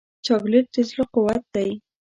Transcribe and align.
چاکلېټ 0.25 0.65
د 0.73 0.75
زړه 0.89 1.03
قوت 1.13 1.43
دی. 1.55 1.69